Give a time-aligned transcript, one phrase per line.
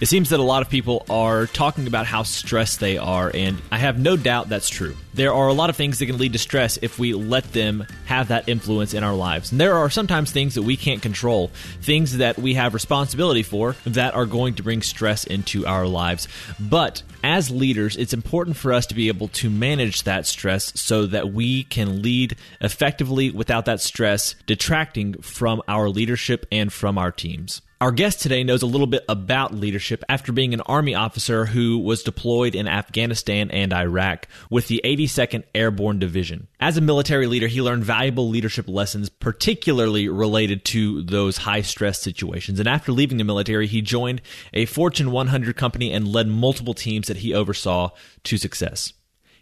[0.00, 3.60] It seems that a lot of people are talking about how stressed they are, and
[3.70, 4.96] I have no doubt that's true.
[5.14, 7.86] There are a lot of things that can lead to stress if we let them
[8.06, 9.52] have that influence in our lives.
[9.52, 11.48] And there are sometimes things that we can't control,
[11.82, 16.28] things that we have responsibility for that are going to bring stress into our lives.
[16.58, 21.06] But as leaders, it's important for us to be able to manage that stress so
[21.06, 27.12] that we can lead effectively without that stress detracting from our leadership and from our
[27.12, 27.60] teams.
[27.82, 31.78] Our guest today knows a little bit about leadership after being an Army officer who
[31.78, 36.46] was deployed in Afghanistan and Iraq with the 82nd Airborne Division.
[36.60, 42.00] As a military leader, he learned valuable leadership lessons, particularly related to those high stress
[42.00, 42.60] situations.
[42.60, 47.08] And after leaving the military, he joined a Fortune 100 company and led multiple teams
[47.08, 47.90] that he oversaw
[48.22, 48.92] to success.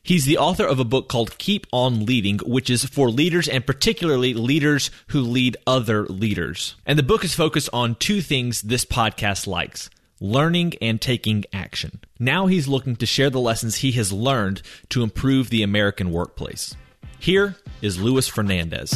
[0.03, 3.67] He's the author of a book called Keep On Leading, which is for leaders and
[3.67, 6.75] particularly leaders who lead other leaders.
[6.87, 9.91] And the book is focused on two things this podcast likes
[10.23, 12.01] learning and taking action.
[12.19, 16.75] Now he's looking to share the lessons he has learned to improve the American workplace.
[17.19, 18.93] Here is Lewis Fernandez.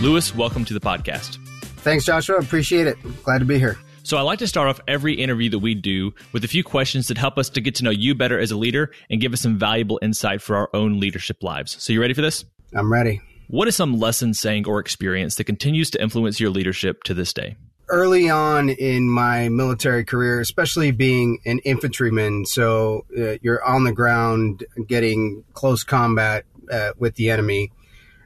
[0.00, 1.38] Lewis, welcome to the podcast.
[1.78, 2.36] Thanks, Joshua.
[2.36, 2.96] Appreciate it.
[3.22, 3.76] Glad to be here.
[4.04, 7.08] So I like to start off every interview that we do with a few questions
[7.08, 9.40] that help us to get to know you better as a leader and give us
[9.40, 11.82] some valuable insight for our own leadership lives.
[11.82, 12.44] So you ready for this?
[12.76, 13.22] I'm ready.
[13.48, 17.32] What is some lesson, saying, or experience that continues to influence your leadership to this
[17.32, 17.56] day?
[17.88, 23.92] Early on in my military career, especially being an infantryman, so uh, you're on the
[23.92, 27.72] ground getting close combat uh, with the enemy,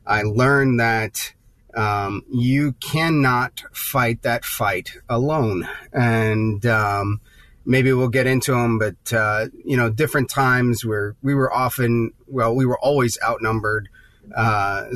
[0.05, 1.35] I learned that
[1.75, 5.69] um, you cannot fight that fight alone.
[5.93, 7.21] And um,
[7.65, 12.13] maybe we'll get into them, but uh, you know, different times where we were often,
[12.27, 13.89] well, we were always outnumbered,
[14.35, 14.87] uh,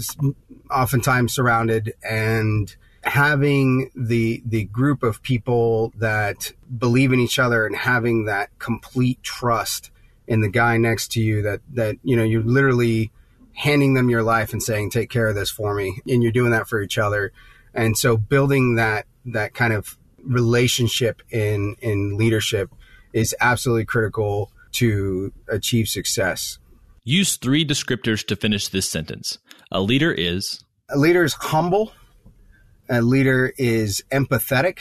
[0.71, 7.77] oftentimes surrounded, and having the the group of people that believe in each other and
[7.77, 9.91] having that complete trust
[10.27, 13.11] in the guy next to you that that you know you literally
[13.55, 16.01] handing them your life and saying, take care of this for me.
[16.07, 17.33] And you're doing that for each other.
[17.75, 22.71] And so building that, that kind of relationship in, in leadership
[23.13, 26.59] is absolutely critical to achieve success.
[27.05, 29.39] Use three descriptors to finish this sentence.
[29.71, 31.93] A leader is a leader is humble.
[32.89, 34.79] A leader is empathetic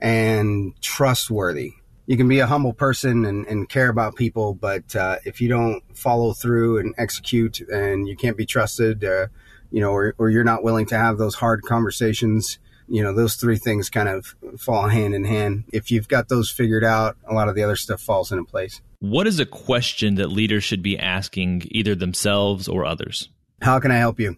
[0.00, 1.74] and trustworthy
[2.06, 5.48] you can be a humble person and, and care about people, but uh, if you
[5.48, 9.26] don't follow through and execute, and you can't be trusted, uh,
[9.70, 12.58] you know, or, or you're not willing to have those hard conversations,
[12.88, 15.64] you know, those three things kind of fall hand in hand.
[15.72, 18.82] If you've got those figured out, a lot of the other stuff falls into place.
[18.98, 23.28] What is a question that leaders should be asking either themselves or others?
[23.60, 24.36] How can I help you?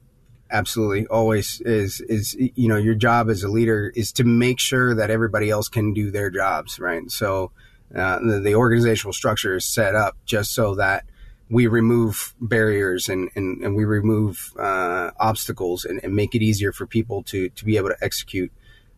[0.50, 4.94] Absolutely always is is you know your job as a leader is to make sure
[4.94, 7.50] that everybody else can do their jobs right so
[7.94, 11.05] uh, the, the, organizational structure is set up just so that
[11.49, 16.72] we remove barriers and, and, and we remove uh, obstacles and, and, make it easier
[16.72, 18.50] for people to, to be able to execute.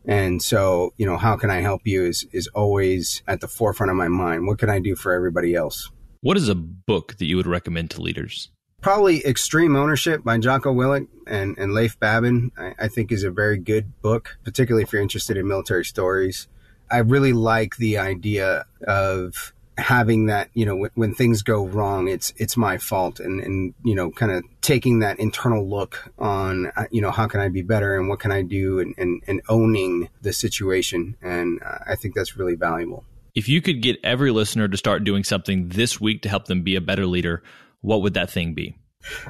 [0.07, 3.91] And so, you know, how can I help you is, is always at the forefront
[3.91, 4.47] of my mind.
[4.47, 5.91] What can I do for everybody else?
[6.21, 8.51] What is a book that you would recommend to leaders?
[8.81, 13.31] Probably Extreme Ownership by Jocko Willink and, and Leif Babin, I, I think is a
[13.31, 16.47] very good book, particularly if you're interested in military stories.
[16.91, 22.07] I really like the idea of having that, you know, when, when things go wrong,
[22.07, 26.67] it's, it's my fault and, and, you know, kind of taking that internal look on,
[26.77, 29.23] uh, you know, how can I be better and what can I do and, and,
[29.27, 31.17] and owning the situation.
[31.21, 33.05] And uh, I think that's really valuable.
[33.35, 36.63] If you could get every listener to start doing something this week to help them
[36.63, 37.43] be a better leader,
[37.87, 38.77] what would that thing be?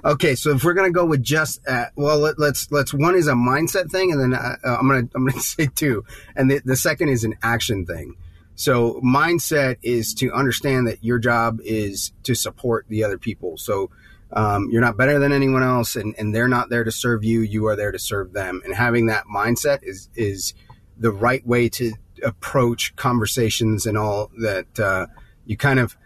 [0.05, 3.15] Okay, so if we're gonna go with just uh, well, let, us let's, let's one
[3.15, 6.05] is a mindset thing, and then uh, uh I'm gonna I'm gonna say two,
[6.35, 8.17] and the, the second is an action thing.
[8.55, 13.59] So mindset is to understand that your job is to support the other people.
[13.59, 13.91] So
[14.33, 17.43] um, you're not better than anyone else, and, and they're not there to serve you.
[17.43, 18.63] You are there to serve them.
[18.65, 20.55] And having that mindset is is
[20.97, 21.93] the right way to
[22.25, 24.81] approach conversations and all that.
[24.81, 25.07] Uh,
[25.45, 25.97] you kind of,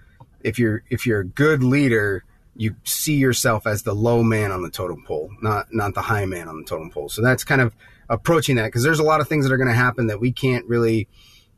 [0.40, 2.24] if you're if you're a good leader,
[2.56, 6.26] you see yourself as the low man on the totem pole, not not the high
[6.26, 7.08] man on the totem pole.
[7.08, 7.74] So that's kind of
[8.08, 10.32] approaching that because there's a lot of things that are going to happen that we
[10.32, 11.08] can't really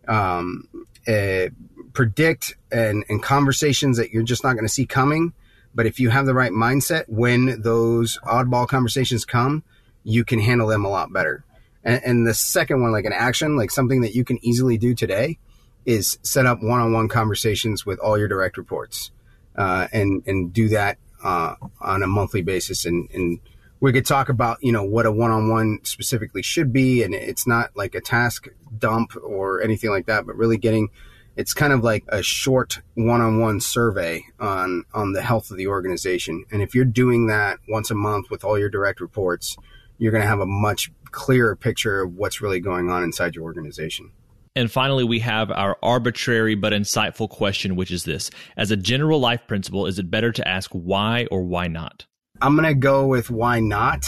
[0.06, 0.68] um,
[1.08, 1.48] uh,
[1.92, 5.32] predict and, and conversations that you're just not going to see coming.
[5.74, 9.62] But if you have the right mindset, when those oddball conversations come,
[10.04, 11.44] you can handle them a lot better.
[11.82, 14.94] And, and the second one, like an action, like something that you can easily do
[14.94, 15.38] today,
[15.86, 19.10] is set up one-on-one conversations with all your direct reports,
[19.56, 22.84] uh, and and do that uh, on a monthly basis.
[22.84, 23.40] And, and
[23.80, 27.70] we could talk about you know what a one-on-one specifically should be, and it's not
[27.76, 30.88] like a task dump or anything like that, but really getting
[31.34, 36.44] it's kind of like a short one-on-one survey on on the health of the organization.
[36.50, 39.56] And if you're doing that once a month with all your direct reports,
[39.98, 43.44] you're going to have a much clearer picture of what's really going on inside your
[43.44, 44.12] organization.
[44.54, 49.18] And finally, we have our arbitrary but insightful question, which is this As a general
[49.18, 52.06] life principle, is it better to ask why or why not?
[52.40, 54.04] I'm going to go with why not.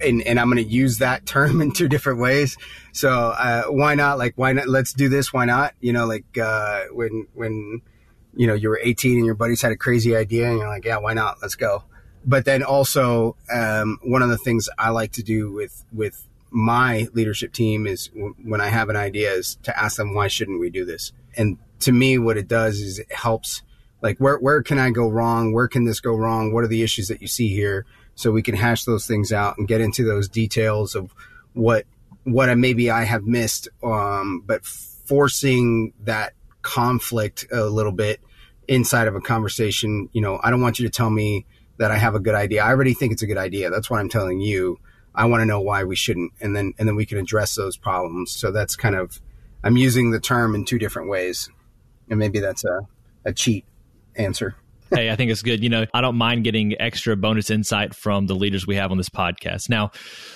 [0.00, 2.58] And, and I'm going to use that term in two different ways.
[2.92, 4.18] So, uh, why not?
[4.18, 4.68] Like, why not?
[4.68, 5.32] Let's do this.
[5.32, 5.72] Why not?
[5.80, 7.80] You know, like, uh, when, when,
[8.34, 10.84] you know, you were 18 and your buddies had a crazy idea and you're like,
[10.84, 11.38] yeah, why not?
[11.40, 11.84] Let's go.
[12.26, 17.08] But then also, um, one of the things I like to do with, with my
[17.12, 20.70] leadership team is when I have an idea is to ask them, why shouldn't we
[20.70, 21.12] do this?
[21.36, 23.62] And to me, what it does is it helps
[24.00, 25.52] like where, where can I go wrong?
[25.52, 26.52] Where can this go wrong?
[26.52, 27.86] What are the issues that you see here?
[28.14, 31.12] So we can hash those things out and get into those details of
[31.54, 31.86] what,
[32.22, 33.68] what maybe I have missed.
[33.82, 38.20] Um, but forcing that conflict a little bit
[38.68, 41.46] inside of a conversation, you know, I don't want you to tell me
[41.78, 42.62] that I have a good idea.
[42.62, 43.70] I already think it's a good idea.
[43.70, 44.78] That's what I'm telling you.
[45.14, 47.76] I want to know why we shouldn't, and then and then we can address those
[47.76, 48.32] problems.
[48.32, 49.20] So that's kind of
[49.62, 51.48] I'm using the term in two different ways,
[52.10, 52.80] and maybe that's a
[53.24, 53.64] a cheat
[54.16, 54.56] answer
[54.94, 55.62] hey, I think it's good.
[55.62, 58.96] You know, I don't mind getting extra bonus insight from the leaders we have on
[58.96, 59.68] this podcast.
[59.68, 59.90] Now,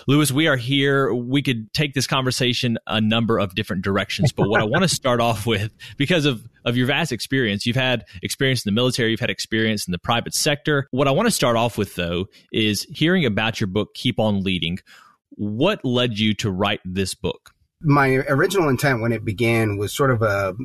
[0.06, 1.12] Lewis, we are here.
[1.14, 4.88] We could take this conversation a number of different directions, but what I want to
[4.88, 9.10] start off with, because of, of your vast experience, you've had experience in the military,
[9.10, 10.88] you've had experience in the private sector.
[10.90, 14.42] What I want to start off with, though, is hearing about your book, Keep On
[14.42, 14.78] Leading.
[15.30, 17.50] What led you to write this book?
[17.80, 20.56] My original intent when it began was sort of a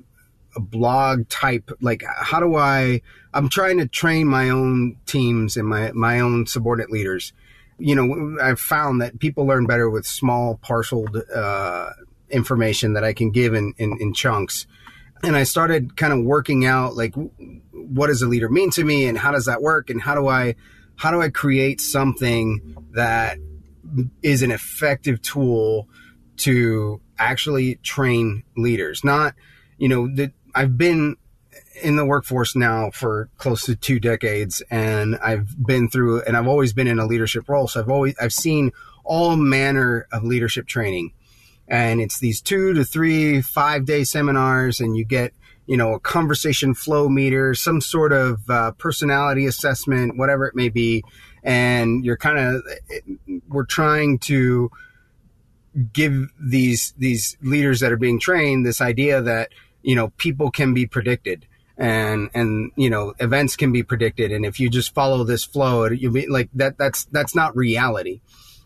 [0.56, 3.02] a blog type like how do i
[3.34, 7.34] i'm trying to train my own teams and my my own subordinate leaders.
[7.80, 11.90] You know i've found that people learn better with small parceled uh,
[12.30, 14.68] information that i can give in, in, in chunks.
[15.24, 17.16] And i started kind of working out like
[17.72, 20.28] what does a leader mean to me and how does that work and how do
[20.28, 20.56] i
[20.96, 23.38] how do i create something that
[24.22, 25.88] is an effective tool
[26.38, 29.04] to actually train leaders?
[29.04, 29.36] Not
[29.78, 31.18] you know that I've been
[31.82, 36.48] in the workforce now for close to two decades and I've been through and I've
[36.48, 37.68] always been in a leadership role.
[37.68, 38.72] So I've always I've seen
[39.04, 41.14] all manner of leadership training.
[41.68, 45.34] And it's these two to three, five day seminars and you get,
[45.66, 50.70] you know, a conversation flow meter, some sort of uh, personality assessment, whatever it may
[50.70, 51.04] be.
[51.42, 52.64] And you're kind of,
[53.48, 54.72] we're trying to
[55.92, 59.50] give these, these leaders that are being trained this idea that,
[59.84, 61.46] you know, people can be predicted
[61.78, 64.32] and and you know events can be predicted.
[64.32, 68.22] And if you just follow this flow you be like that that's that's not reality.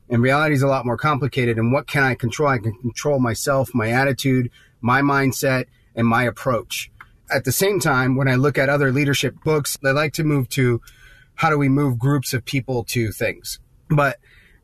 [0.09, 1.57] And reality is a lot more complicated.
[1.57, 2.49] And what can i control?
[2.49, 6.91] I can control myself my attitude my mindset and my approach.
[7.31, 10.49] At the same time when i look at other leadership books they like to move
[10.49, 10.81] to
[11.35, 13.59] how do we move groups of people to things.
[13.89, 14.17] But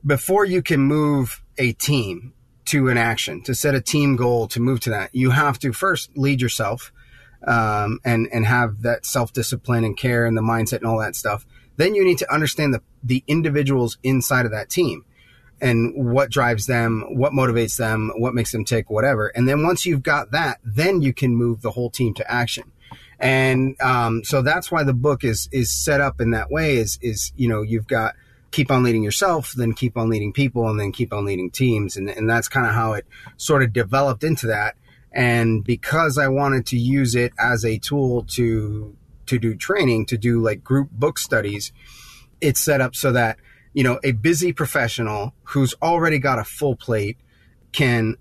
[0.06, 2.34] before you can move a team
[2.74, 5.72] to an action, to set a team goal, to move to that, you have to
[5.72, 6.92] first lead yourself
[7.46, 11.16] um, and and have that self discipline and care and the mindset and all that
[11.16, 11.46] stuff.
[11.78, 15.06] Then you need to understand the the individuals inside of that team
[15.62, 19.28] and what drives them, what motivates them, what makes them tick, whatever.
[19.28, 22.72] And then once you've got that, then you can move the whole team to action.
[23.20, 26.78] And um, so that's why the book is is set up in that way.
[26.78, 28.16] Is is you know you've got
[28.54, 31.98] keep on leading yourself, then keep on leading people, and then keep on leading teams.
[31.98, 33.06] And, and that's kind of how it
[33.36, 34.76] sort of developed into that.
[35.12, 38.96] And because I wanted to use it as a tool to
[39.26, 41.72] to do training, to do like group book studies,
[42.42, 43.38] it's set up so that
[43.74, 47.18] you know a busy professional who's already got a full plate
[47.72, 48.16] can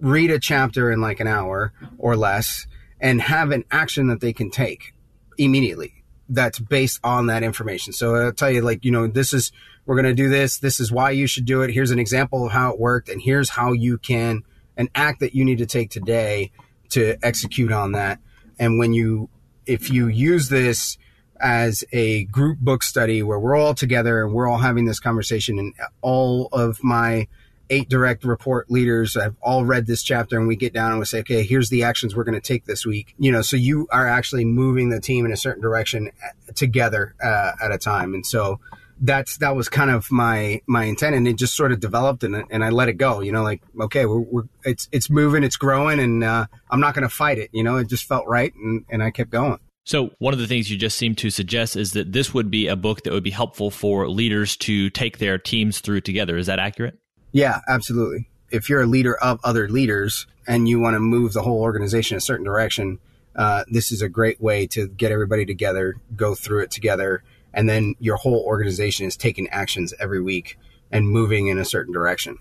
[0.00, 2.66] read a chapter in like an hour or less
[3.00, 4.94] and have an action that they can take
[5.38, 7.92] immediately that's based on that information.
[7.92, 9.52] So I'll tell you, like, you know, this is,
[9.86, 10.58] we're going to do this.
[10.58, 11.70] This is why you should do it.
[11.70, 13.08] Here's an example of how it worked.
[13.08, 14.42] And here's how you can,
[14.76, 16.52] an act that you need to take today
[16.90, 18.20] to execute on that.
[18.58, 19.28] And when you,
[19.66, 20.98] if you use this
[21.40, 25.58] as a group book study where we're all together and we're all having this conversation
[25.58, 27.26] and all of my
[27.68, 31.06] eight direct report leaders have all read this chapter and we get down and we
[31.06, 33.14] say, okay, here's the actions we're going to take this week.
[33.18, 37.14] You know, so you are actually moving the team in a certain direction uh, together
[37.22, 38.14] uh, at a time.
[38.14, 38.60] And so
[39.02, 42.44] that's, that was kind of my, my intent and it just sort of developed and,
[42.50, 45.56] and I let it go, you know, like, okay, we're, we're it's, it's moving, it's
[45.56, 47.50] growing and uh, I'm not going to fight it.
[47.52, 49.58] You know, it just felt right and, and I kept going.
[49.84, 52.68] So, one of the things you just seem to suggest is that this would be
[52.68, 56.36] a book that would be helpful for leaders to take their teams through together.
[56.36, 56.96] Is that accurate?
[57.32, 58.28] Yeah, absolutely.
[58.52, 62.16] If you're a leader of other leaders and you want to move the whole organization
[62.16, 63.00] a certain direction,
[63.34, 67.68] uh, this is a great way to get everybody together, go through it together, and
[67.68, 70.58] then your whole organization is taking actions every week
[70.90, 72.38] and moving in a certain direction.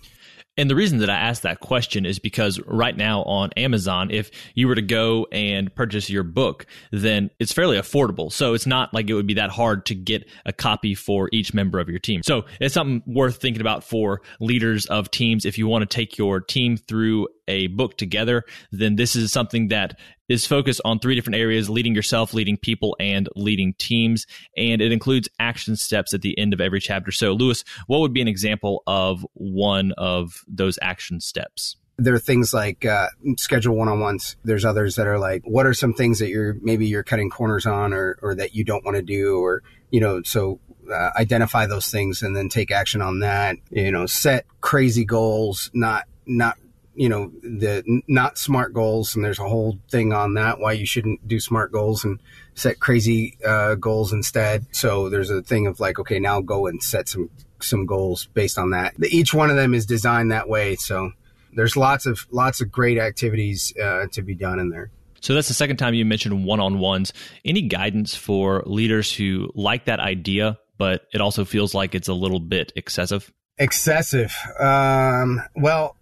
[0.57, 4.31] And the reason that I asked that question is because right now on Amazon, if
[4.53, 8.31] you were to go and purchase your book, then it's fairly affordable.
[8.31, 11.53] So it's not like it would be that hard to get a copy for each
[11.53, 12.21] member of your team.
[12.21, 15.45] So it's something worth thinking about for leaders of teams.
[15.45, 19.69] If you want to take your team through a book together, then this is something
[19.69, 19.97] that
[20.31, 24.25] is focused on three different areas leading yourself, leading people, and leading teams.
[24.55, 27.11] And it includes action steps at the end of every chapter.
[27.11, 31.75] So, Lewis, what would be an example of one of those action steps?
[31.97, 33.07] there are things like uh,
[33.37, 37.03] schedule one-on-ones there's others that are like what are some things that you're maybe you're
[37.03, 39.61] cutting corners on or, or that you don't want to do or
[39.91, 40.59] you know so
[40.91, 45.69] uh, identify those things and then take action on that you know set crazy goals
[45.75, 46.57] not not
[46.93, 50.85] you know the not smart goals and there's a whole thing on that why you
[50.85, 52.19] shouldn't do smart goals and
[52.55, 54.65] set crazy uh, goals instead.
[54.71, 57.29] So there's a thing of like okay now go and set some
[57.59, 58.93] some goals based on that.
[59.03, 61.11] Each one of them is designed that way so
[61.53, 64.91] there's lots of lots of great activities uh, to be done in there.
[65.21, 67.13] So that's the second time you mentioned one-on-ones.
[67.45, 72.13] Any guidance for leaders who like that idea but it also feels like it's a
[72.13, 73.31] little bit excessive?
[73.59, 74.35] Excessive.
[74.59, 75.95] Um, well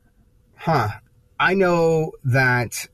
[0.59, 0.89] huh,
[1.39, 2.87] I know that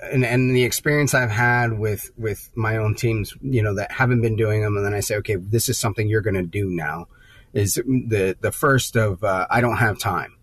[0.00, 4.20] and, and the experience I've had with with my own teams, you know, that haven't
[4.20, 6.70] been doing them, and then I say, okay, this is something you're going to do
[6.70, 7.08] now.
[7.52, 10.36] Is the the first of uh, I don't have time.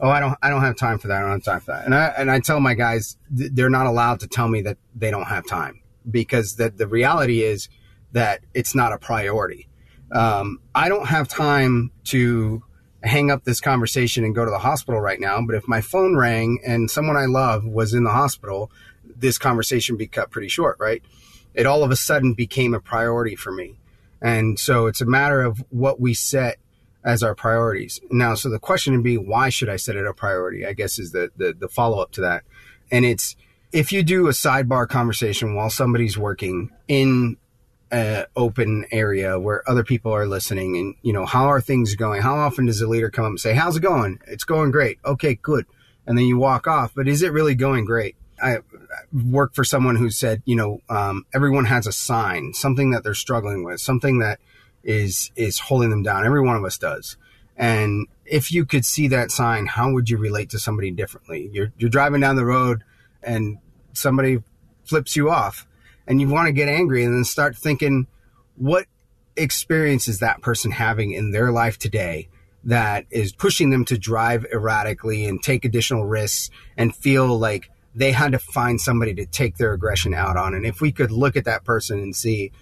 [0.00, 1.18] Oh, I don't I don't have time for that.
[1.18, 1.84] I don't have time for that.
[1.84, 5.10] And I and I tell my guys they're not allowed to tell me that they
[5.10, 7.68] don't have time because that the reality is
[8.12, 9.68] that it's not a priority.
[10.12, 12.62] Um, I don't have time to
[13.04, 15.40] hang up this conversation and go to the hospital right now.
[15.46, 18.70] But if my phone rang and someone I love was in the hospital,
[19.04, 21.02] this conversation be cut pretty short, right?
[21.54, 23.76] It all of a sudden became a priority for me.
[24.20, 26.58] And so it's a matter of what we set
[27.04, 28.00] as our priorities.
[28.10, 30.66] Now, so the question would be, why should I set it a priority?
[30.66, 32.44] I guess is the, the, the follow up to that.
[32.90, 33.36] And it's,
[33.72, 37.36] if you do a sidebar conversation while somebody's working in
[37.92, 42.22] uh, open area where other people are listening and you know how are things going?
[42.22, 44.20] How often does a leader come up and say how's it going?
[44.26, 44.98] It's going great.
[45.04, 45.66] Okay good.
[46.06, 48.16] And then you walk off but is it really going great?
[48.42, 48.58] I
[49.12, 53.14] work for someone who said you know um, everyone has a sign something that they're
[53.14, 54.40] struggling with something that
[54.82, 56.26] is is holding them down.
[56.26, 57.16] Every one of us does.
[57.56, 61.50] And if you could see that sign how would you relate to somebody differently?
[61.52, 62.82] You're, you're driving down the road
[63.22, 63.58] and
[63.92, 64.42] somebody
[64.84, 65.66] flips you off
[66.06, 68.06] and you want to get angry and then start thinking,
[68.56, 68.86] what
[69.36, 72.28] experience is that person having in their life today
[72.64, 78.12] that is pushing them to drive erratically and take additional risks and feel like they
[78.12, 80.54] had to find somebody to take their aggression out on.
[80.54, 82.52] And if we could look at that person and see,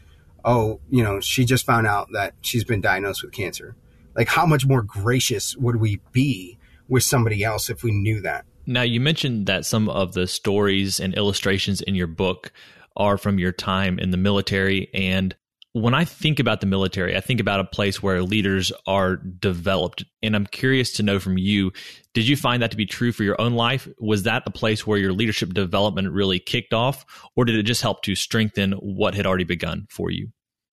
[0.45, 3.77] oh, you know, she just found out that she's been diagnosed with cancer.
[4.15, 6.59] Like, how much more gracious would we be
[6.89, 8.45] with somebody else if we knew that?
[8.67, 12.53] Now, you mentioned that some of the stories and illustrations in your book
[12.97, 14.89] are from your time in the military.
[14.93, 15.35] And
[15.73, 20.05] when I think about the military, I think about a place where leaders are developed.
[20.23, 21.73] And I'm curious to know from you
[22.15, 23.89] did you find that to be true for your own life?
[23.99, 27.07] Was that a place where your leadership development really kicked off,
[27.37, 30.29] or did it just help to strengthen what had already begun for you?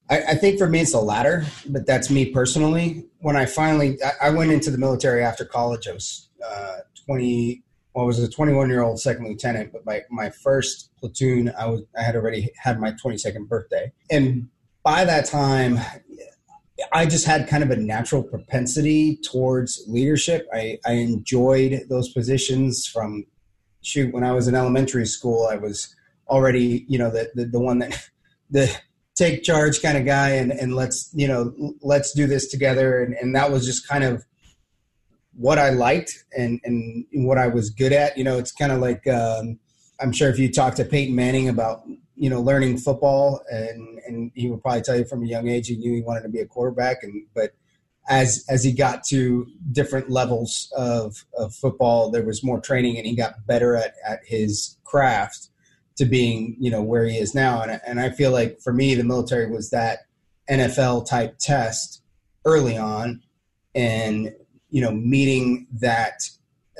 [0.09, 3.05] I, think for me, it's the latter, but that's me personally.
[3.19, 5.87] When I finally, I, I went into the military after college.
[5.87, 10.03] I was uh, 20, well, I was a 21 year old second lieutenant, but my,
[10.09, 14.49] my first platoon, I was I had already had my 22nd birthday, and
[14.83, 15.79] by that time,
[16.91, 20.47] I just had kind of a natural propensity towards leadership.
[20.53, 23.25] I, I enjoyed those positions from
[23.81, 25.47] shoot when I was in elementary school.
[25.51, 25.93] I was
[26.27, 28.09] already, you know, the, the, the one that
[28.49, 28.73] the
[29.15, 33.03] take charge kind of guy and, and let's, you know, let's do this together.
[33.03, 34.23] And, and that was just kind of
[35.39, 38.17] what I liked and, and what I was good at.
[38.17, 39.57] You know, it's kind of like, um,
[40.01, 41.83] I'm sure if you talk to Peyton Manning about,
[42.15, 45.67] you know, learning football and, and he would probably tell you from a young age,
[45.67, 47.03] he knew he wanted to be a quarterback.
[47.03, 47.53] And, but
[48.09, 53.07] as, as he got to different levels of, of football, there was more training and
[53.07, 55.47] he got better at, at his craft
[55.95, 58.95] to being you know where he is now and, and i feel like for me
[58.95, 59.99] the military was that
[60.49, 62.01] nfl type test
[62.45, 63.21] early on
[63.75, 64.33] and
[64.69, 66.29] you know meeting that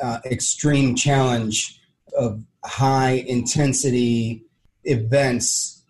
[0.01, 1.79] uh, extreme challenge
[2.17, 4.43] of high intensity
[4.83, 5.83] events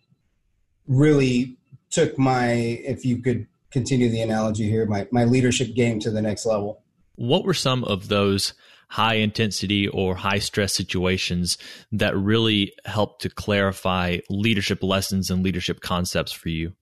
[0.88, 1.58] really
[1.90, 6.22] took my if you could continue the analogy here my, my leadership game to the
[6.22, 6.82] next level
[7.16, 8.54] what were some of those
[8.90, 11.58] high intensity or high stress situations
[11.92, 16.74] that really helped to clarify leadership lessons and leadership concepts for you?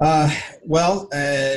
[0.00, 0.32] Uh,
[0.62, 1.56] well, uh,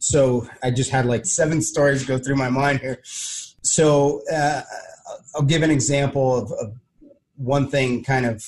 [0.00, 3.00] so I just had like seven stories go through my mind here.
[3.04, 4.62] So uh,
[5.34, 6.74] I'll give an example of, of
[7.36, 8.44] one thing kind of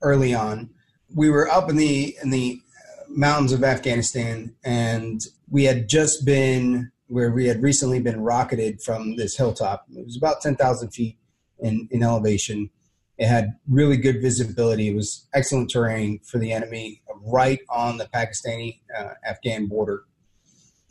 [0.00, 0.70] early on.
[1.14, 2.60] We were up in the in the
[3.08, 9.16] mountains of Afghanistan, and we had just been where we had recently been rocketed from
[9.16, 9.84] this hilltop.
[9.94, 11.18] It was about 10,000 feet
[11.58, 12.70] in, in elevation.
[13.18, 14.88] It had really good visibility.
[14.88, 20.04] It was excellent terrain for the enemy right on the Pakistani uh, Afghan border.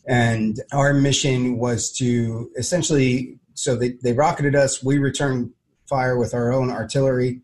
[0.08, 5.52] And our mission was to essentially, so they, they rocketed us, we returned
[5.88, 7.42] fire with our own artillery.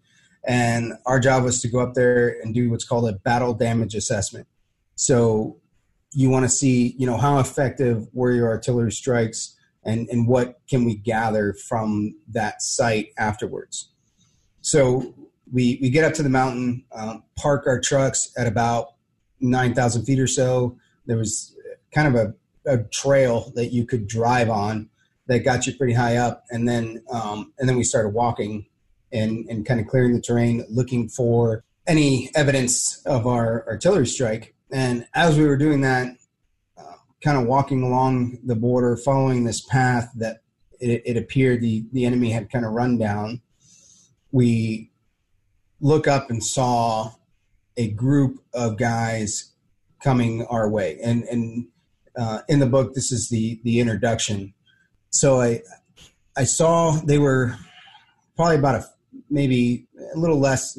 [0.47, 3.95] And our job was to go up there and do what's called a battle damage
[3.95, 4.47] assessment.
[4.95, 5.57] So
[6.13, 10.59] you want to see, you know, how effective were your artillery strikes and, and what
[10.69, 13.89] can we gather from that site afterwards.
[14.61, 15.13] So
[15.51, 18.93] we, we get up to the mountain, uh, park our trucks at about
[19.39, 20.77] 9,000 feet or so.
[21.05, 21.55] There was
[21.93, 22.33] kind of a,
[22.67, 24.89] a trail that you could drive on
[25.27, 26.43] that got you pretty high up.
[26.49, 28.65] And then, um, and then we started walking
[29.11, 34.53] and, and kind of clearing the terrain, looking for any evidence of our artillery strike.
[34.71, 36.15] And as we were doing that,
[36.77, 40.41] uh, kind of walking along the border, following this path that
[40.79, 43.41] it, it appeared the, the enemy had kind of run down,
[44.31, 44.91] we
[45.79, 47.11] look up and saw
[47.77, 49.53] a group of guys
[50.03, 50.99] coming our way.
[51.01, 51.67] And, and
[52.17, 54.53] uh, in the book, this is the, the introduction.
[55.09, 55.61] So I,
[56.35, 57.55] I saw they were
[58.35, 58.85] probably about a
[59.29, 60.77] maybe a little less,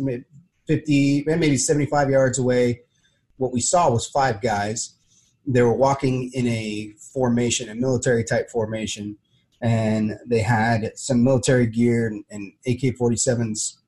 [0.67, 2.83] 50, maybe 75 yards away
[3.39, 4.95] what we saw was five guys.
[5.47, 9.17] They were walking in a formation, a military type formation,
[9.63, 13.79] and they had some military gear and, and AK 47s.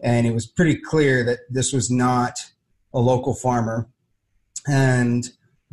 [0.00, 2.38] And it was pretty clear that this was not
[2.92, 3.88] a local farmer.
[4.68, 5.24] And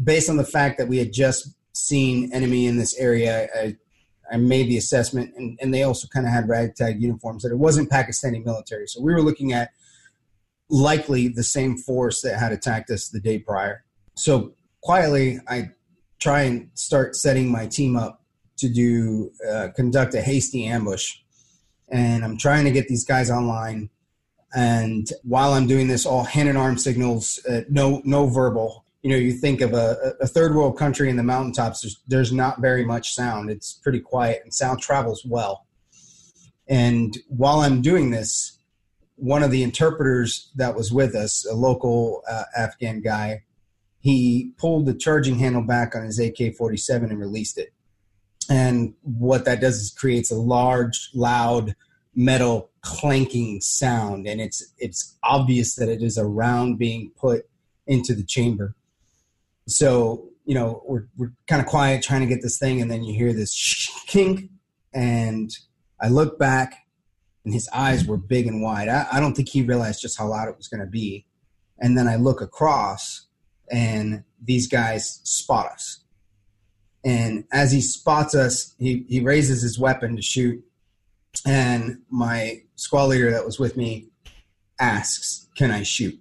[0.03, 3.75] based on the fact that we had just seen enemy in this area, I,
[4.31, 7.57] I made the assessment, and, and they also kind of had ragtag uniforms that it
[7.57, 8.87] wasn't Pakistani military.
[8.87, 9.71] So we were looking at
[10.69, 13.83] likely the same force that had attacked us the day prior.
[14.15, 15.71] So quietly, I
[16.19, 18.21] try and start setting my team up
[18.57, 21.17] to do uh, conduct a hasty ambush,
[21.89, 23.89] and I'm trying to get these guys online.
[24.55, 28.83] And while I'm doing this, all hand and arm signals, uh, no no verbal.
[29.07, 31.79] You know, you think of a, a third world country in the mountaintops.
[31.79, 33.49] There's there's not very much sound.
[33.49, 35.65] It's pretty quiet, and sound travels well.
[36.67, 38.59] And while I'm doing this,
[39.15, 43.43] one of the interpreters that was with us, a local uh, Afghan guy,
[44.01, 47.71] he pulled the charging handle back on his AK 47 and released it.
[48.49, 51.77] And what that does is creates a large, loud,
[52.13, 54.27] metal clanking sound.
[54.27, 57.47] And it's, it's obvious that it is a round being put
[57.87, 58.75] into the chamber.
[59.67, 62.81] So, you know, we're, we're kind of quiet trying to get this thing.
[62.81, 64.49] And then you hear this kink.
[64.93, 65.51] And
[66.01, 66.87] I look back
[67.47, 68.89] and his eyes were big and wide.
[68.89, 71.25] I, I don't think he realized just how loud it was going to be.
[71.79, 73.27] And then I look across,
[73.71, 75.99] and these guys spot us.
[77.05, 80.61] And as he spots us, he, he raises his weapon to shoot.
[81.45, 84.07] And my squad leader that was with me
[84.79, 86.19] asks, Can I shoot?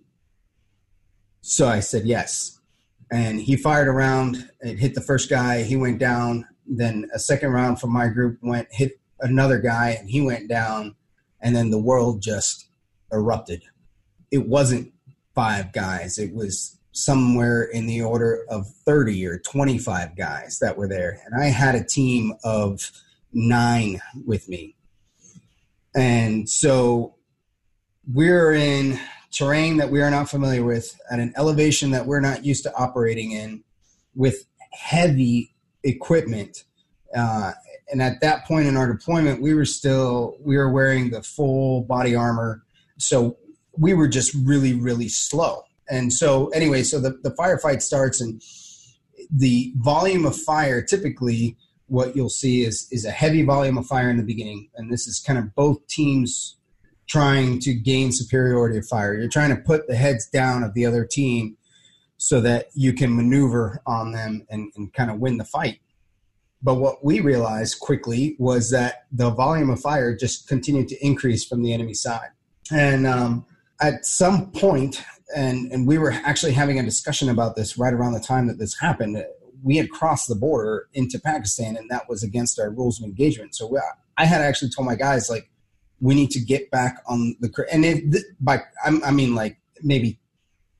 [1.41, 2.56] So I said yes.
[3.11, 4.51] And he fired around.
[4.61, 5.62] It hit the first guy.
[5.62, 6.47] He went down.
[6.66, 10.97] Then a second round from my group went, hit another guy, and he went down
[11.40, 12.69] and then the world just
[13.12, 13.62] erupted.
[14.31, 14.92] It wasn't
[15.35, 20.88] five guys, it was somewhere in the order of 30 or 25 guys that were
[20.88, 21.21] there.
[21.25, 22.90] And I had a team of
[23.33, 24.75] nine with me.
[25.95, 27.16] And so
[28.11, 28.99] we're in
[29.31, 32.75] terrain that we are not familiar with, at an elevation that we're not used to
[32.75, 33.62] operating in,
[34.15, 36.65] with heavy equipment.
[37.15, 37.53] Uh,
[37.91, 41.83] and at that point in our deployment, we were still we were wearing the full
[41.83, 42.65] body armor,
[42.99, 43.37] so
[43.79, 45.62] we were just really really slow.
[45.89, 48.43] And so anyway, so the, the firefight starts and
[49.31, 54.11] the volume of fire typically what you'll see is is a heavy volume of fire
[54.11, 56.57] in the beginning, and this is kind of both teams
[57.07, 59.14] trying to gain superiority of fire.
[59.14, 61.57] You're trying to put the heads down of the other team
[62.19, 65.81] so that you can maneuver on them and, and kind of win the fight.
[66.62, 71.45] But what we realized quickly was that the volume of fire just continued to increase
[71.45, 72.31] from the enemy side.
[72.73, 73.45] And um,
[73.81, 75.05] at some point,
[75.37, 78.59] and, and we were actually having a discussion about this right around the time that
[78.59, 79.23] this happened,
[79.62, 83.55] we had crossed the border into Pakistan, and that was against our rules of engagement.
[83.55, 83.79] So we,
[84.16, 85.51] I had actually told my guys like,
[86.01, 90.19] we need to get back on the and if by I mean like maybe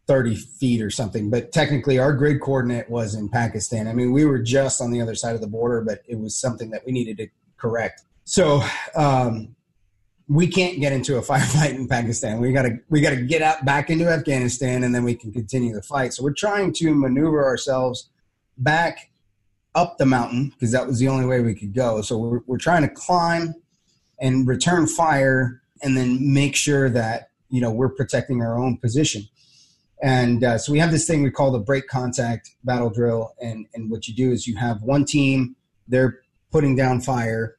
[0.07, 3.89] 30 feet or something but technically our grid coordinate was in pakistan.
[3.89, 6.37] I mean we were just on the other side of the border but it was
[6.37, 8.03] something that we needed to correct.
[8.25, 8.63] So
[8.95, 9.55] um,
[10.29, 12.41] we can't get into a firefight in pakistan.
[12.41, 15.33] We got to we got to get out back into afghanistan and then we can
[15.33, 16.13] continue the fight.
[16.13, 18.11] So we're trying to maneuver ourselves
[18.59, 19.11] back
[19.75, 22.01] up the mountain because that was the only way we could go.
[22.01, 23.55] So we're, we're trying to climb
[24.21, 29.23] and return fire and then make sure that you know we're protecting our own position.
[30.03, 33.35] And uh, so we have this thing we call the break contact battle drill.
[33.41, 35.57] And and what you do is you have one team
[35.89, 37.57] they're putting down fire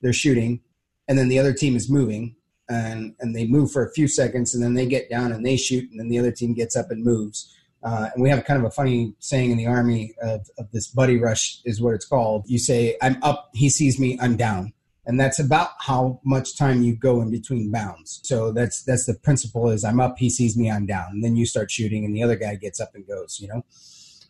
[0.00, 0.60] they're shooting
[1.08, 2.36] and then the other team is moving
[2.68, 5.56] and and they move for a few seconds and then they get down and they
[5.56, 7.52] shoot and then the other team gets up and moves.
[7.82, 10.88] Uh, and we have kind of a funny saying in the army of, of this
[10.88, 12.44] buddy rush is what it's called.
[12.46, 14.72] You say i'm up he sees me i'm down
[15.06, 18.20] and that's about how much time you go in between bounds.
[18.24, 21.06] So that's that's the principle is i'm up he sees me i'm down.
[21.12, 23.64] And then you start shooting and the other guy gets up and goes you know?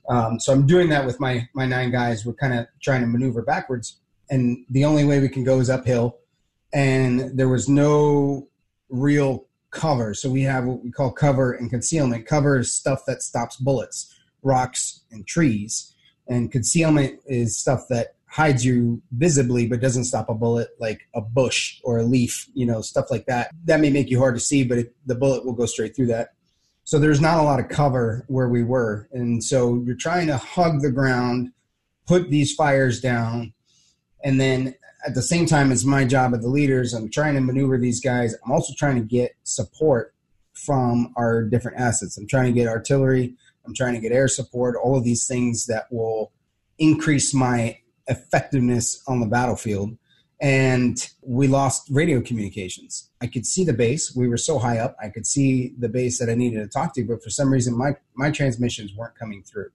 [0.08, 2.24] Um, so i'm doing that with my my nine guys.
[2.24, 3.98] We're kind of trying to maneuver backwards.
[4.28, 6.18] And the only way we can go is uphill.
[6.74, 8.48] And there was no
[8.88, 10.14] real cover.
[10.14, 12.26] So we have what we call cover and concealment.
[12.26, 14.12] Cover is stuff that stops bullets
[14.42, 15.94] rocks and trees.
[16.28, 21.22] And concealment is stuff that hides you visibly but doesn't stop a bullet like a
[21.22, 23.50] bush or a leaf you know stuff like that.
[23.64, 26.08] That may make you hard to see but it, the bullet will go straight through
[26.08, 26.34] that.
[26.84, 29.08] So there's not a lot of cover where we were.
[29.10, 31.52] And so you're trying to hug the ground
[32.06, 33.54] put these fires down
[34.22, 34.74] and then
[35.06, 36.92] at the same time it's my job as the leaders.
[36.92, 38.34] I'm trying to maneuver these guys.
[38.44, 40.14] I'm also trying to get support
[40.52, 42.18] from our different assets.
[42.18, 43.34] I'm trying to get artillery.
[43.64, 46.32] I'm trying to get air support all of these things that will
[46.78, 49.96] increase my effectiveness on the battlefield
[50.40, 53.10] and we lost radio communications.
[53.22, 54.14] I could see the base.
[54.14, 54.94] We were so high up.
[55.02, 57.76] I could see the base that I needed to talk to, but for some reason
[57.76, 59.70] my my transmissions weren't coming through.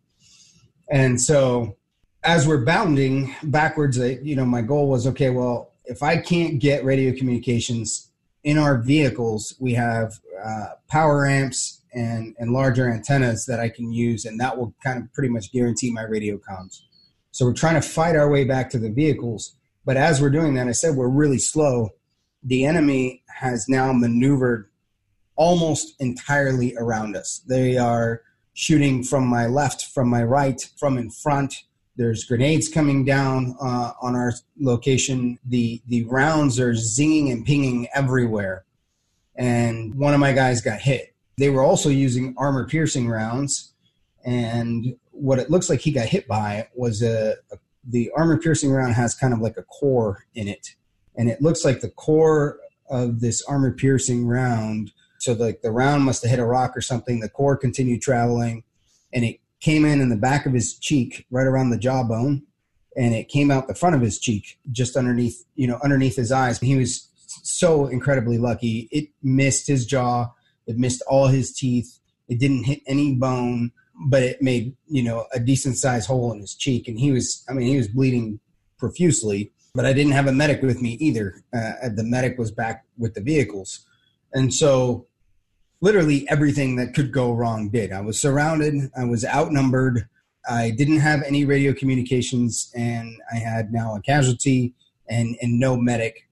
[0.91, 1.77] And so
[2.23, 6.85] as we're bounding backwards, you know, my goal was okay, well, if I can't get
[6.85, 8.11] radio communications
[8.43, 13.91] in our vehicles, we have uh, power amps and and larger antennas that I can
[13.91, 16.81] use and that will kind of pretty much guarantee my radio comms.
[17.31, 19.55] So we're trying to fight our way back to the vehicles.
[19.85, 21.89] But as we're doing that, I said we're really slow.
[22.43, 24.69] The enemy has now maneuvered
[25.35, 27.41] almost entirely around us.
[27.47, 28.21] They are
[28.53, 31.55] shooting from my left, from my right, from in front.
[31.95, 35.39] There's grenades coming down uh, on our location.
[35.45, 38.65] The the rounds are zinging and pinging everywhere.
[39.35, 41.15] And one of my guys got hit.
[41.37, 43.73] They were also using armor piercing rounds,
[44.23, 48.71] and what it looks like he got hit by was a, a the armor piercing
[48.71, 50.75] round has kind of like a core in it,
[51.15, 54.91] and it looks like the core of this armor piercing round.
[55.19, 57.19] So like the round must have hit a rock or something.
[57.19, 58.63] The core continued traveling,
[59.13, 62.43] and it came in in the back of his cheek, right around the jawbone,
[62.97, 66.31] and it came out the front of his cheek, just underneath, you know, underneath his
[66.31, 66.59] eyes.
[66.59, 67.09] He was
[67.43, 68.89] so incredibly lucky.
[68.91, 70.31] It missed his jaw.
[70.65, 71.99] It missed all his teeth.
[72.27, 73.71] It didn't hit any bone
[74.07, 77.43] but it made you know a decent sized hole in his cheek, and he was
[77.49, 78.39] I mean he was bleeding
[78.77, 79.51] profusely.
[79.73, 81.41] But I didn't have a medic with me either.
[81.53, 83.85] Uh, the medic was back with the vehicles,
[84.33, 85.07] and so
[85.79, 87.91] literally everything that could go wrong did.
[87.91, 88.91] I was surrounded.
[88.97, 90.07] I was outnumbered.
[90.49, 94.73] I didn't have any radio communications, and I had now a casualty
[95.09, 96.27] and and no medic.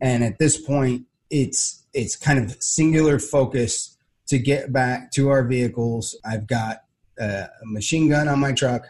[0.00, 3.96] And at this point, it's it's kind of singular focus
[4.28, 6.16] to get back to our vehicles.
[6.24, 6.82] I've got
[7.20, 8.86] Uh, a machine gun on my truck.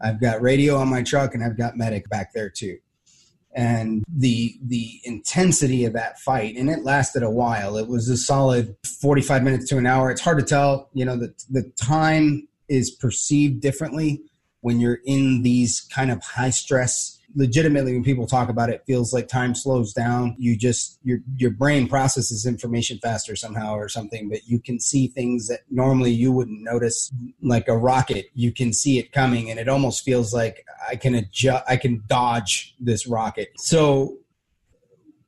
[0.00, 2.78] I've got radio on my truck, and I've got medic back there too.
[3.54, 8.16] and the the intensity of that fight and it lasted a while it was a
[8.16, 12.46] solid 45 minutes to an hour it's hard to tell you know the the time
[12.68, 14.20] is perceived differently
[14.60, 18.82] when you're in these kind of high stress legitimately when people talk about it, it
[18.86, 20.34] feels like time slows down.
[20.38, 25.08] You just your your brain processes information faster somehow or something but you can see
[25.08, 27.12] things that normally you wouldn't notice.
[27.42, 31.14] Like a rocket you can see it coming and it almost feels like i can
[31.14, 33.48] adjust i can dodge this rocket.
[33.56, 34.18] So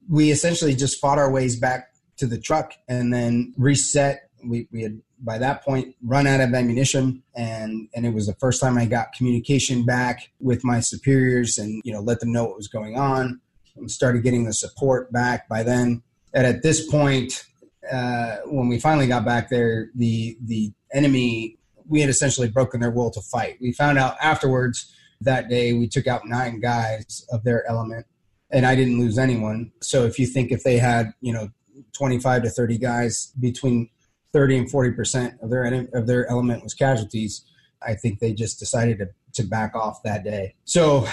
[0.08, 4.82] we essentially just fought our ways back to the truck and then reset we, we
[4.82, 8.78] had by that point run out of ammunition and and it was the first time
[8.78, 12.68] i got communication back with my superiors and you know let them know what was
[12.68, 13.40] going on
[13.76, 16.02] and started getting the support back by then.
[16.32, 17.44] And at this point
[17.90, 21.56] uh, when we finally got back there the the enemy
[21.88, 23.56] we had essentially broken their will to fight.
[23.60, 28.06] We found out afterwards that day we took out nine guys of their element
[28.50, 29.72] and i didn't lose anyone.
[29.80, 31.48] So if you think if they had you know
[31.92, 33.88] 25 to 30 guys between
[34.32, 37.44] 30 and 40 percent of their of their element was casualties.
[37.82, 40.54] I think they just decided to to back off that day.
[40.64, 41.06] So,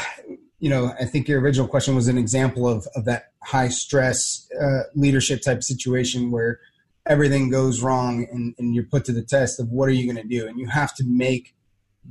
[0.60, 4.48] you know, I think your original question was an example of of that high stress
[4.60, 6.60] uh, leadership type situation where
[7.06, 10.22] everything goes wrong and, and you're put to the test of what are you going
[10.22, 11.56] to do, and you have to make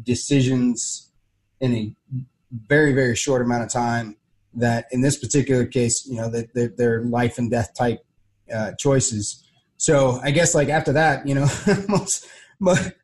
[0.02, 1.10] decisions
[1.60, 1.94] in a
[2.50, 4.16] very very short amount of time.
[4.54, 8.02] That in this particular case, you know, that they're, life and death type
[8.50, 9.45] uh, choices
[9.76, 11.48] so I guess like after that, you know,
[11.88, 12.26] most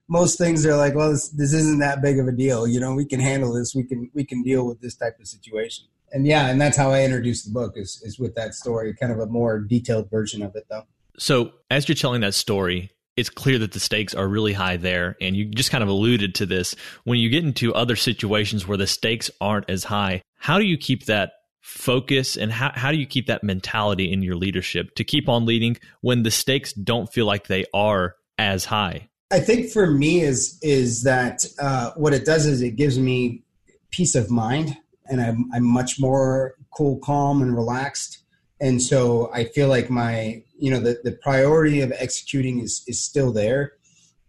[0.09, 2.67] most things are like, well, this, this isn't that big of a deal.
[2.67, 3.75] You know, we can handle this.
[3.75, 5.87] We can we can deal with this type of situation.
[6.13, 9.13] And yeah, and that's how I introduced the book is is with that story, kind
[9.13, 10.85] of a more detailed version of it, though.
[11.19, 15.17] So as you're telling that story, it's clear that the stakes are really high there.
[15.21, 16.75] And you just kind of alluded to this.
[17.05, 20.79] When you get into other situations where the stakes aren't as high, how do you
[20.79, 21.33] keep that
[21.63, 25.47] focus and how, how do you keep that mentality in your leadership to keep on
[25.47, 29.09] leading when the stakes don't feel like they are as high?
[29.31, 33.43] I think for me is is that uh, what it does is it gives me
[33.91, 38.19] peace of mind and I'm, I'm much more cool calm and relaxed.
[38.61, 43.03] And so i feel like my you know the, the priority of executing is is
[43.03, 43.73] still there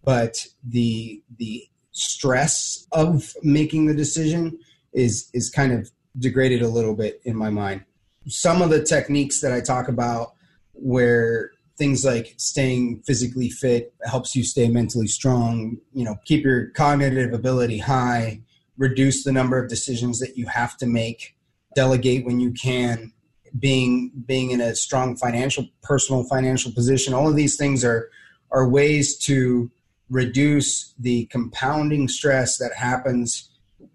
[0.04, 4.58] but the the stress of making the decision
[4.91, 7.84] is is kind of degraded a little bit in my mind.
[8.28, 10.34] Some of the techniques that I talk about,
[10.73, 16.67] where things like staying physically fit helps you stay mentally strong, you know, keep your
[16.71, 18.41] cognitive ability high,
[18.78, 21.36] reduce the number of decisions that you have to make,
[21.76, 23.12] delegate when you can,
[23.60, 27.13] being being in a strong financial personal financial position.
[27.13, 28.10] All of these things are
[28.52, 29.69] are ways to
[30.10, 33.49] reduce the compounding stress that happens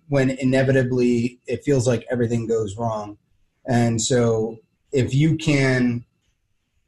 [0.09, 3.19] when inevitably it feels like everything goes wrong.
[3.67, 4.59] And so
[4.93, 6.05] if you can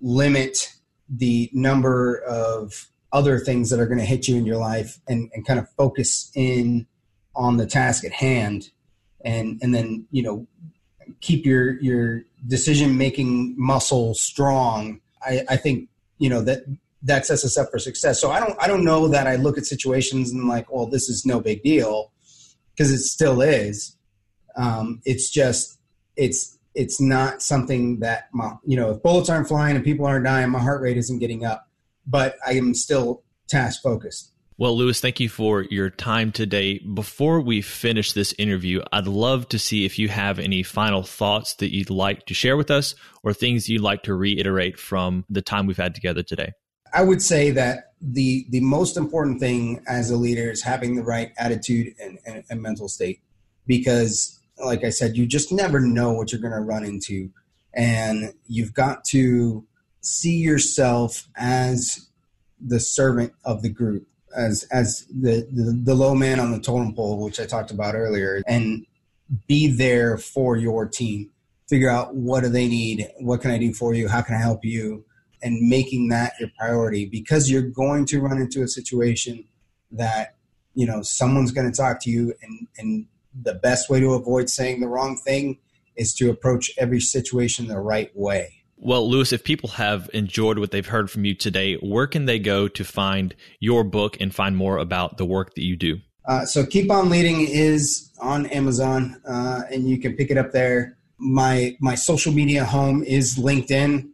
[0.00, 0.72] limit
[1.08, 5.30] the number of other things that are going to hit you in your life and,
[5.34, 6.86] and kind of focus in
[7.34, 8.70] on the task at hand
[9.24, 10.46] and and then you know
[11.20, 16.64] keep your your decision making muscle strong I, I think you know that
[17.02, 19.58] that sets us up for success so i don't i don't know that i look
[19.58, 22.12] at situations and like well this is no big deal
[22.80, 23.94] because it still is.
[24.56, 25.78] Um, it's just
[26.16, 30.24] it's it's not something that my you know if bullets aren't flying and people aren't
[30.24, 31.68] dying, my heart rate isn't getting up,
[32.06, 34.32] but I am still task focused.
[34.56, 36.78] Well, Lewis, thank you for your time today.
[36.78, 41.54] Before we finish this interview, I'd love to see if you have any final thoughts
[41.56, 45.42] that you'd like to share with us or things you'd like to reiterate from the
[45.42, 46.52] time we've had together today.
[46.92, 51.02] I would say that the the most important thing as a leader is having the
[51.02, 53.20] right attitude and, and, and mental state
[53.66, 57.30] because like i said you just never know what you're going to run into.
[57.72, 59.64] And you've got to
[60.00, 62.08] see yourself as
[62.60, 66.94] the servant of the group as as the, the, the low man on the totem
[66.94, 68.86] pole which i talked about earlier and
[69.46, 71.30] be there for your team.
[71.68, 74.38] Figure out what do they need what can i do for you how can i
[74.38, 75.04] help you
[75.42, 79.44] and making that your priority because you're going to run into a situation
[79.90, 80.36] that
[80.74, 83.06] you know someone's going to talk to you and and
[83.42, 85.58] the best way to avoid saying the wrong thing
[85.96, 88.62] is to approach every situation the right way.
[88.76, 92.38] Well lewis if people have enjoyed what they've heard from you today where can they
[92.38, 96.00] go to find your book and find more about the work that you do?
[96.26, 100.52] Uh, so keep on leading is on amazon uh, and you can pick it up
[100.52, 100.96] there.
[101.18, 104.09] My my social media home is linkedin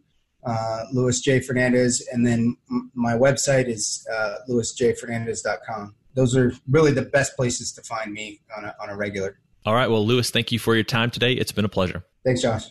[0.47, 1.41] uh, Lewis J.
[1.41, 5.93] Fernandez, and then m- my website is uh, lewisjfernandez.com.
[6.15, 9.37] Those are really the best places to find me on a, on a regular.
[9.65, 9.89] All right.
[9.89, 11.33] Well, Lewis, thank you for your time today.
[11.33, 12.03] It's been a pleasure.
[12.23, 12.69] Thanks, Josh.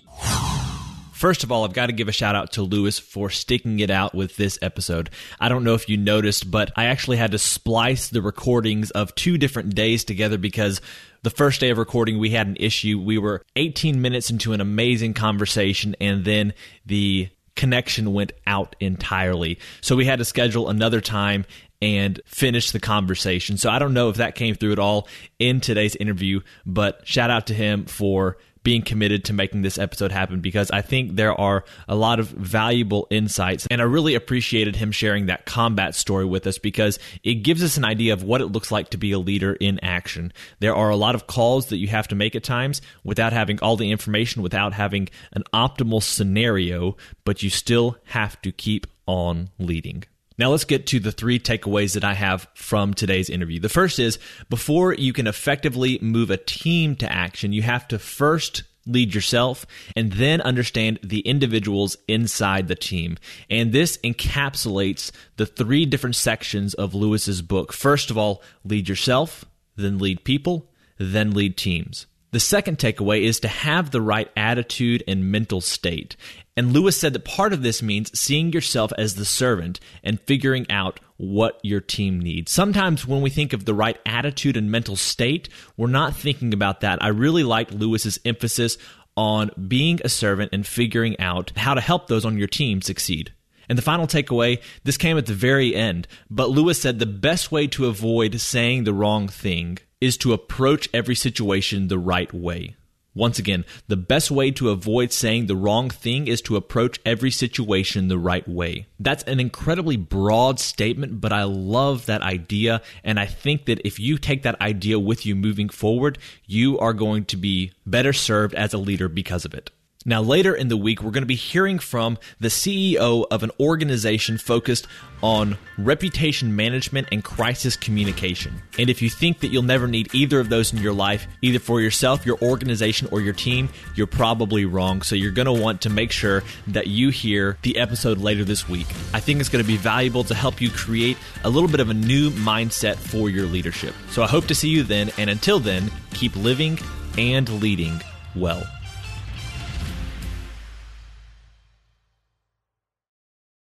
[1.13, 3.91] First of all, I've got to give a shout out to Lewis for sticking it
[3.91, 5.09] out with this episode.
[5.41, 9.15] I don't know if you noticed, but I actually had to splice the recordings of
[9.15, 10.83] two different days together because
[11.23, 13.01] the first day of recording we had an issue.
[13.01, 16.53] We were 18 minutes into an amazing conversation and then
[16.85, 19.59] the connection went out entirely.
[19.81, 21.45] So we had to schedule another time
[21.83, 23.57] and finish the conversation.
[23.57, 27.31] So I don't know if that came through at all in today's interview, but shout
[27.31, 31.33] out to him for being committed to making this episode happen because I think there
[31.41, 33.65] are a lot of valuable insights.
[33.71, 37.77] And I really appreciated him sharing that combat story with us because it gives us
[37.77, 40.33] an idea of what it looks like to be a leader in action.
[40.59, 43.61] There are a lot of calls that you have to make at times without having
[43.61, 49.51] all the information, without having an optimal scenario, but you still have to keep on
[49.61, 50.03] leading.
[50.39, 53.59] Now let's get to the three takeaways that I have from today's interview.
[53.59, 54.19] The first is
[54.51, 59.67] before you can effectively move a team to action, you have to first lead yourself
[59.97, 63.17] and then understand the individuals inside the team.
[63.51, 67.73] And this encapsulates the three different sections of Lewis's book.
[67.73, 69.45] First of all, lead yourself,
[69.75, 72.07] then lead people, then lead teams.
[72.33, 76.17] The second takeaway is to have the right attitude and mental state.
[76.57, 80.67] And Lewis said that part of this means seeing yourself as the servant and figuring
[80.71, 82.51] out what your team needs.
[82.51, 86.81] Sometimes when we think of the right attitude and mental state, we're not thinking about
[86.81, 87.03] that.
[87.03, 88.79] I really like Lewis's emphasis
[89.17, 93.33] on being a servant and figuring out how to help those on your team succeed.
[93.69, 97.51] And the final takeaway, this came at the very end, but Lewis said the best
[97.51, 102.77] way to avoid saying the wrong thing is to approach every situation the right way.
[103.17, 107.31] Once again, the best way to avoid saying the wrong thing is to approach every
[107.31, 108.87] situation the right way.
[109.01, 112.83] That's an incredibly broad statement, but I love that idea.
[113.03, 116.93] And I think that if you take that idea with you moving forward, you are
[116.93, 119.71] going to be better served as a leader because of it.
[120.09, 123.51] Now, later in the week, we're going to be hearing from the CEO of an
[123.59, 124.87] organization focused
[125.21, 128.63] on reputation management and crisis communication.
[128.79, 131.59] And if you think that you'll never need either of those in your life, either
[131.59, 135.03] for yourself, your organization, or your team, you're probably wrong.
[135.03, 138.69] So you're going to want to make sure that you hear the episode later this
[138.69, 138.87] week.
[139.13, 141.91] I think it's going to be valuable to help you create a little bit of
[141.91, 143.93] a new mindset for your leadership.
[144.11, 145.11] So I hope to see you then.
[145.19, 146.79] And until then, keep living
[147.19, 148.01] and leading
[148.37, 148.63] well.